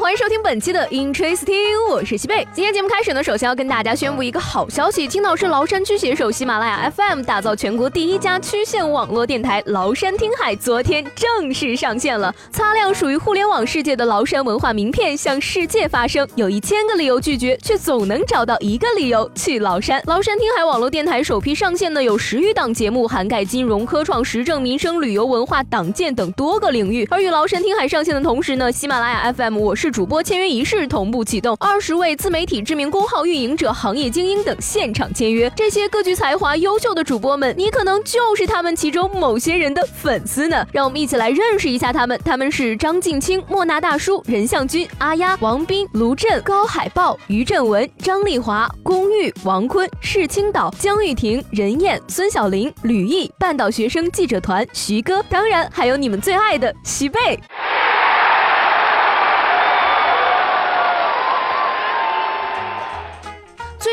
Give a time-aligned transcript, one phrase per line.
[0.00, 2.46] 欢迎收听本期的 Interesting，我是西贝。
[2.52, 12.32] 今天节目开始呢，首先要跟大家宣布一个好消息，青岛市崂山区携手喜马拉雅 FM 打造全国第一家区县网络电台崂山听海，昨天正式上线了。
[12.52, 16.26] 擦亮属于互联网世界的崂山文化名片，向世界发声。
[16.36, 20.00] 有一千个理由拒绝，却总能找到一个理由去崂山。
[20.06, 27.04] 崂山听海网络电台首批上线呢，有十余档节目，涵盖金融、科创、时政、民生、旅游、文化、党建等多个领域。
[27.10, 35.50] 而与崂山听海上线的同时呢，喜马拉雅 FM 我是主播签约仪式同步启动，二十位自媒体知名公号运营者、行业精英等现场签约。
[35.56, 40.66] 这些各具才华、优秀的主播们，你可能就是他们其中某些人的粉丝呢。
[40.72, 42.18] 让我们一起来认识一下他们。
[42.24, 57.38] 他们是张静清、莫那大叔、任向军、阿丫、王斌、卢震、高海豹、于振文、张丽华、龚玉、王坤、释青岛、江玉婷、任燕、孙晓玲、吕毅、半岛学生记者团、徐哥，当然还有你们最爱的徐贝。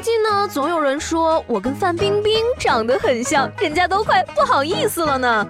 [0.00, 5.46] 最近呢，总有人说我跟范冰冰长得很像，人家都快不好意思了呢。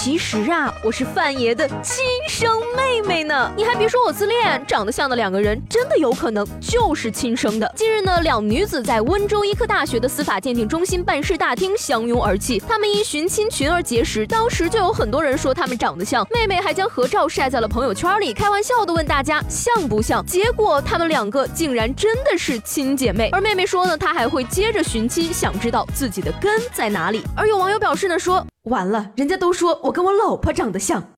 [0.00, 3.52] 其实啊，我是范爷的亲生妹妹呢。
[3.56, 7.68] 你还别说我自恋，长得像的两个人真的有可能就是亲生的。
[7.74, 12.60] 近日呢，两女子在温州医科大学的司法鉴定中心办事大厅相拥而泣。
[12.60, 16.24] 她们因寻亲群而结识，当时就有很多人说她们长得像。
[16.30, 20.24] 妹妹还将合照晒在了朋友圈里，开玩笑的问大家像不像。
[20.24, 23.30] 结果她们两个竟然真的是亲姐妹。
[23.32, 27.24] 而妹妹说呢，她还会接着寻亲，想知道自己的根在哪里。
[27.36, 28.46] 而有网友表示呢，说。
[28.68, 31.02] 完了，人家都说我跟我老婆长得像。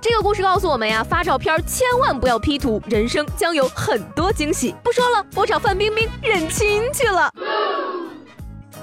[0.00, 4.74] 这个故事告诉我们呀，发照片千万不要 P 图，人生将有很多惊喜。
[4.82, 7.30] 不说了，我找范冰冰认亲去了。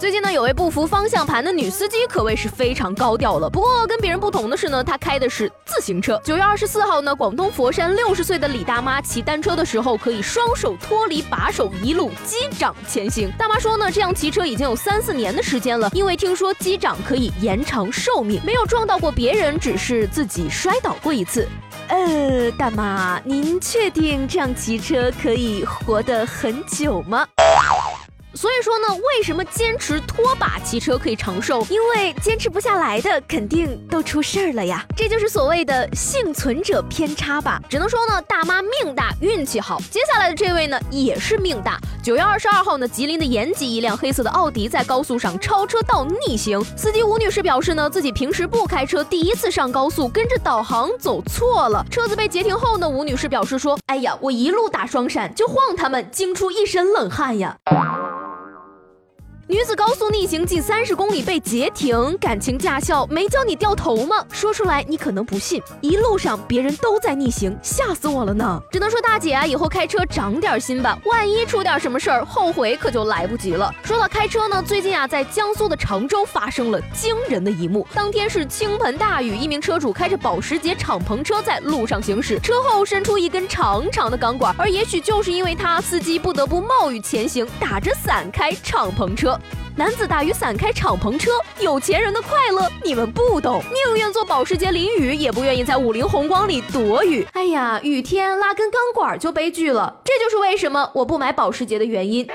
[0.05, 3.49] 最近呢，有位不服方向盘的女司机可谓是非常高调了。
[3.49, 6.21] 不过跟别人不同的是呢，她开的是自行车。
[6.23, 13.31] 九月二十四号呢，广东佛山六十岁的李大妈骑单车的时候，可以双手脱离把手，一路击掌前行。
[13.35, 21.49] 大妈说呢，这样骑车已经有三四年的时间了，因为听说击掌可以延长寿命，没有撞到过别人，只是自己摔倒过一次。
[21.87, 27.25] 呃，大妈，您确定这样骑车可以活得很久吗？
[28.35, 31.65] 所以说呢，为什么坚持拖把骑车可以长寿？
[31.69, 34.85] 因为坚持不下来的肯定都出事儿了呀。
[34.95, 37.61] 这就是所谓的幸存者偏差吧。
[37.69, 39.79] 只能说呢，大妈命大，运气好。
[39.89, 41.79] 接下来的这位呢，也是命大。
[42.03, 46.63] 九月二十二号呢，吉林的延吉，一辆黑色的奥迪在高速上超车道逆行。
[46.75, 51.85] 司机吴女士表示呢，自己平时不开车，第一次上高速跟着导航走错了。
[51.89, 57.55] 车子被截停后呢，吴女士表示说：“哎呀，我一路打双闪，就晃他们，惊出一身冷汗呀。”
[59.47, 64.25] 女子高速逆行近三十公里被截停，感情驾校没教你掉头吗？
[64.31, 68.59] 说出来你可能不信，一路上别人都在逆行，吓死我了呢！
[68.71, 73.71] 只能说大姐啊，以后开车长点心吧，万一出点什么事儿，后悔可就来不及了。
[73.83, 77.87] 说到开车呢，最近啊，在江苏的常州发生了惊人的一幕。
[77.93, 89.34] 当天是倾盆大雨，一名车主开着保时捷敞篷车在路上行驶，车后伸出一根长长的钢管，而也许就是因为他，司机不得不冒雨前行，打着伞开敞篷车。
[89.75, 97.27] 男子打雨伞开敞篷车，有钱人的快乐你们不懂，宁愿坐保时捷淋雨，也不愿意在五菱宏光里躲雨。
[97.33, 102.27] 哎呀，雨天拉根钢管就悲剧了，这就是为什么我不买保时捷的原因。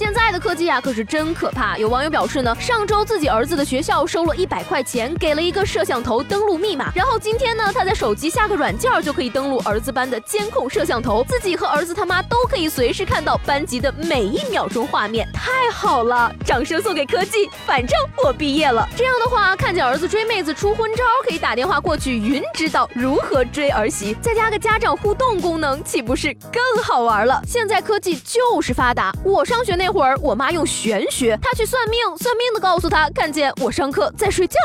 [0.00, 1.76] 现在的科技啊，可是真可怕。
[1.76, 16.34] 有网友表示呢，上周自己儿子的学校收了一百块钱，给了一个摄像头登录密码，然后今天呢，他在手机下个软件就可以登录儿子班的监控摄像头，自己和儿子他妈都可以随时看到班级的每一秒钟画面，太好了！
[16.46, 17.94] 掌声送给科技，反正
[18.24, 18.88] 我毕业了。
[18.96, 27.38] 这样的话，看见儿子追妹子出昏招，可以打电话过去，云指导如何追儿媳，再加个家长互动功能，岂不是更好玩了？
[27.46, 30.00] 现在科技就是发达，我上学那一。
[30.00, 34.58] 会儿我妈用玄学，她去算命，算命的告诉她看见我上课在睡觉。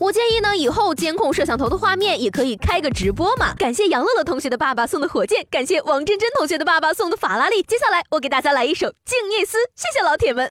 [0.00, 3.54] 我建议呢，以后监控摄像头的画面也可以开个直播嘛。
[3.54, 7.62] 感谢杨乐乐同学的爸爸送的火箭，感谢王真真同学的爸爸送的法拉利。
[7.62, 10.50] 接下来我给大家来一首《静夜思》，谢谢老铁们。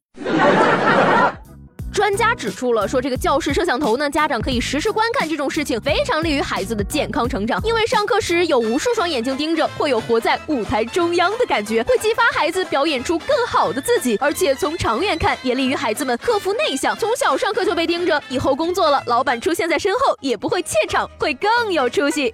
[1.93, 7.61] 专家指出了，说这个教室摄像头呢，家长可以实时观看这种事情，非常利于孩子的健康成长。
[7.63, 14.17] 因为上课时有无数双眼睛盯着，会有活在舞台中央的感觉，会激发孩子表演出更好的自己。
[14.21, 16.97] 而且从长远看，也利于孩子们克服内向。
[16.97, 22.33] 从小上课就被盯着，以后工作了，老板出现在身后也不会怯场，会更有出息。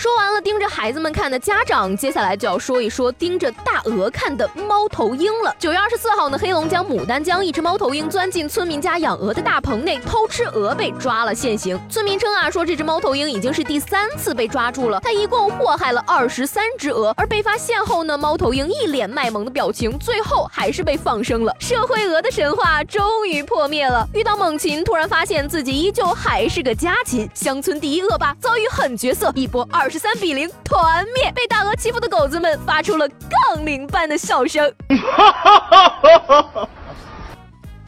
[0.00, 5.54] 说完了盯着孩子们看的家长，接下来就要说一说盯着大鹅看的猫头鹰了。
[5.58, 11.78] 九月二十四号呢，黑龙江牡丹江一只猫头鹰钻进村民家养鹅的大棚内偷吃鹅，被抓了现行。
[11.90, 17.12] 村民称啊，说这只猫头鹰已经是第三次被抓住了，它一共祸害了二十三只鹅。
[17.18, 21.54] 而被发现后呢，猫头鹰一脸卖萌的表情，最后还是被放生了。
[21.60, 24.08] 社会鹅的神话终于破灭了。
[24.14, 27.28] 遇到猛禽，突然发现自己依旧还是个家禽。
[27.34, 29.89] 乡村第一恶霸遭遇狠角色，一波二。
[29.90, 34.72] 十三比零团灭，被大鹅欺负的狗子们发出了杠铃般的笑声。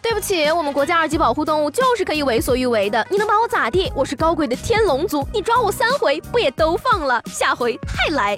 [0.03, 3.93] 对不起，我们国家二级保护动物就是可以为所欲为的，你能把我咋地？
[3.95, 7.23] 我是高贵的天龙族，你抓我三回不也都放了？
[7.27, 8.37] 下回还来。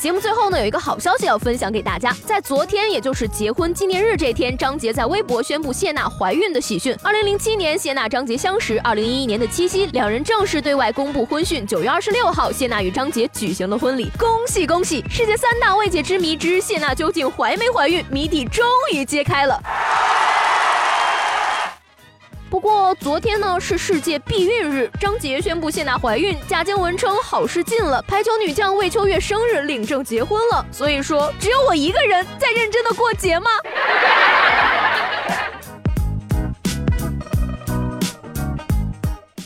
[0.00, 2.10] 节目最后呢，有一个好消息要分享给大家。
[2.24, 6.96] 在昨天，也就是结婚纪念日这天，张杰在微博宣布谢娜怀孕的喜讯。
[7.02, 11.66] 二零零七年，谢娜张杰相识；二零一一年的七夕，两人正式对外公布婚讯。
[11.66, 15.04] 九月二十六号，谢娜与张杰举行了婚礼，恭喜恭喜！
[15.10, 18.64] 世界三大未解之谜之谢娜究竟怀没怀孕，谜底终
[18.94, 19.60] 于揭开了。
[22.50, 33.48] 不过昨天呢是世界避孕日，张杰宣布谢娜怀孕，贾静雯称好事近了，排球女将魏秋月生日领证结婚了，所以说只有我一个人在认真的过节吗？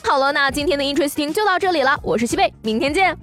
[0.03, 3.15] 好了，那今天的 Interesting 就到这里了，我是西贝，明天见。